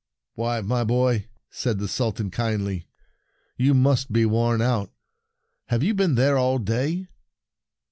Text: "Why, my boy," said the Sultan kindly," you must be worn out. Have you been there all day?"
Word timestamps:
"Why, 0.33 0.61
my 0.61 0.83
boy," 0.83 1.27
said 1.51 1.77
the 1.77 1.87
Sultan 1.87 2.31
kindly," 2.31 2.87
you 3.55 3.75
must 3.75 4.11
be 4.11 4.25
worn 4.25 4.59
out. 4.59 4.91
Have 5.67 5.83
you 5.83 5.93
been 5.93 6.15
there 6.15 6.39
all 6.39 6.57
day?" 6.57 7.05